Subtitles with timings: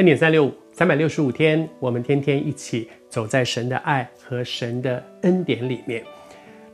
[0.00, 6.02] 恩典三六五，三百六十五天，我们天天一起走在神的爱和神的恩典里面。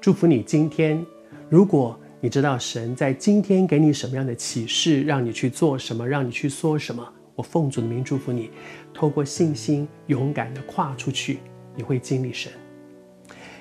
[0.00, 1.04] 祝福你今天，
[1.48, 7.04] 如果你知道神在今天给你什么样的启示，让你去做什么，让你去说什么，
[7.34, 8.48] 我奉主的名祝福你，
[8.94, 11.40] 透过信心勇敢地跨出去，
[11.74, 12.52] 你会经历神。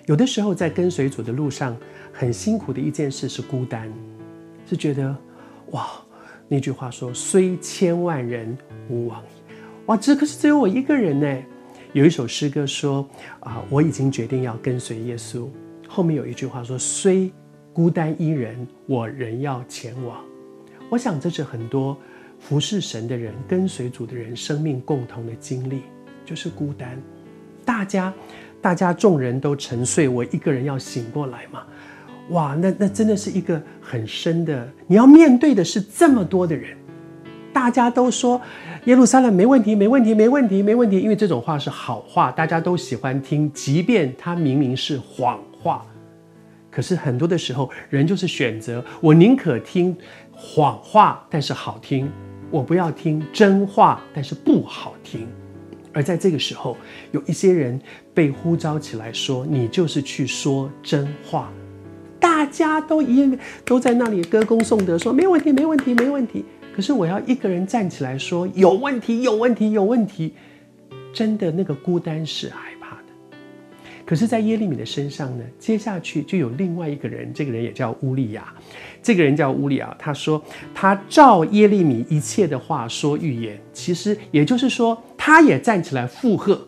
[0.05, 1.75] 有的时候在跟随主的路上，
[2.13, 3.91] 很辛苦的一件事是孤单，
[4.69, 5.17] 是觉得
[5.71, 5.89] 哇，
[6.47, 8.55] 那句话说虽千万人
[8.89, 9.23] 吾往。
[9.87, 11.43] 哇，这可是只有我一个人呢。
[11.93, 13.07] 有一首诗歌说
[13.39, 15.47] 啊，我已经决定要跟随耶稣。
[15.87, 17.31] 后面有一句话说，虽
[17.71, 20.21] 孤单一人，我仍要前往。
[20.89, 21.97] 我想这是很多
[22.39, 25.83] 服侍神的人、跟随主的人生命共同的经历，
[26.25, 27.01] 就是孤单。
[27.63, 28.13] 大家，
[28.59, 31.63] 大家众人都沉睡，我一个人要醒过来嘛？
[32.31, 36.75] 哇，那那真的是一个很深的，你要面对的是这么多的人。
[37.53, 38.41] 大家都说
[38.85, 45.83] 耶路撒冷没问题，没问题，没问题，没问题，因为这种话是好话，大家都喜欢听，即便它明明是谎话。
[46.69, 49.97] 可是很多的时候，人就是选择，我宁可听
[50.31, 52.07] 谎话，但是好听，
[52.51, 55.27] 我不要听真话，但是不好听。
[55.91, 56.77] 而在这个时候，
[57.11, 57.81] 有一些人
[58.13, 61.51] 被呼召起来说：“你就是去说真话。”
[62.25, 66.43] 大家都一都在那里歌功颂德，说：“没问题，没问题，没问题。”
[66.75, 70.33] 可是我要一个人站起来说有问题，有问题，有问题，
[71.13, 73.37] 真的那个孤单是害怕的。
[74.07, 78.51] 可是，在耶利米的身上呢，接下去就有另外一个人，这个人也叫乌利亚。
[79.03, 86.59] 这个人叫乌利亚，他说他照耶利米一切的话说预言，其实也就是说，他也站起来附和，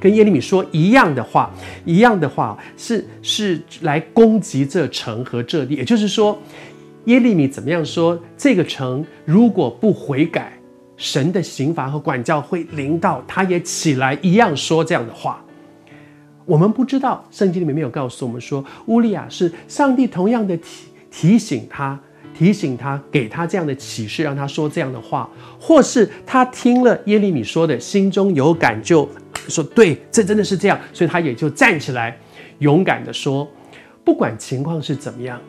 [0.00, 1.52] 跟耶利米说一样的话，
[1.84, 6.36] 一样的话是是来攻击这城和这地，也就是说。
[7.06, 8.20] 耶利米怎么样说？
[8.36, 10.52] 这个城如果不悔改，
[10.98, 13.24] 神的刑罚和管教会临到。
[13.26, 15.42] 他也起来一样说这样的话。
[16.44, 21.98] 我们不知道，圣经里面没有告诉我们说，乌利亚是上帝同样的提提醒他，
[22.36, 29.08] 提醒他，给他这样的启示，让他说这样的话，或是他听了耶利米说的，心中有感，就
[29.48, 32.18] 说对，这真的是这样，所以他也就站起来，
[32.58, 33.50] 勇敢地说，
[34.04, 35.40] 不管情况是怎么样。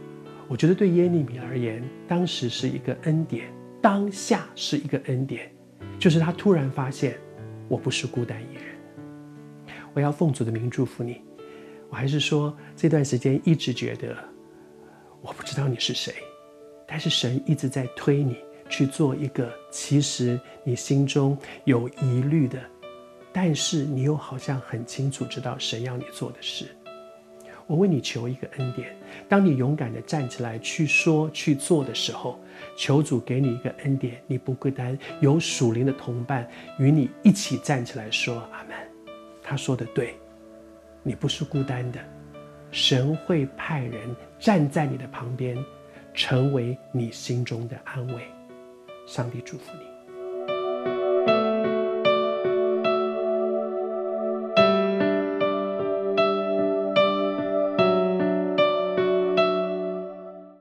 [0.47, 3.45] 我觉得对耶利米而言，当时是一个恩典，
[3.81, 5.49] 当下是一个恩典，
[5.97, 7.17] 就是他突然发现，
[7.67, 8.63] 我不是孤单一人。
[9.93, 11.21] 我要奉主的名祝福你。
[11.89, 14.15] 我还是说，这段时间一直觉得，
[15.21, 16.13] 我不知道你是谁，
[16.87, 18.37] 但是神一直在推你
[18.69, 22.59] 去做一个，其实你心中有疑虑的，
[23.33, 26.65] 但是你又好像很清楚知道神要你做的事。
[27.67, 28.93] 我为你求一个恩典，
[29.29, 32.37] 当你勇敢地站起来去说去做的时候，
[32.75, 36.45] 求主给你一个恩典，你不孤单，有属灵的同伴
[36.77, 38.75] 与你一起站起来说阿门。
[39.41, 40.15] 他说的对，
[41.01, 41.99] 你不是孤单的，
[42.71, 45.57] 神会派人站在你的旁边，
[46.13, 48.23] 成为你心中的安慰。
[49.07, 49.90] 上帝祝福你。